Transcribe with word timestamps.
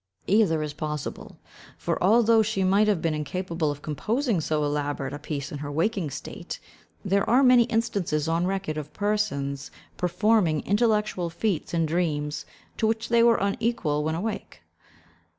Either 0.25 0.63
is 0.63 0.73
possible, 0.73 1.37
for, 1.77 2.01
although 2.03 2.41
she 2.41 2.63
might 2.63 2.87
have 2.87 3.03
been 3.03 3.13
incapable 3.13 3.69
of 3.69 3.83
composing 3.83 4.41
so 4.41 4.63
elaborate 4.63 5.13
a 5.13 5.19
piece 5.19 5.51
in 5.51 5.59
her 5.59 5.71
waking 5.71 6.09
state, 6.09 6.59
there 7.05 7.29
are 7.29 7.43
many 7.43 7.65
instances 7.65 8.27
on 8.27 8.47
record 8.47 8.77
of 8.79 8.91
persons 8.93 9.69
performing 9.97 10.61
intellectual 10.61 11.29
feats 11.29 11.71
in 11.71 11.85
dreams, 11.85 12.47
to 12.77 12.87
which 12.87 13.09
they 13.09 13.21
were 13.21 13.37
unequal 13.37 14.03
when 14.03 14.15
awake. 14.15 14.63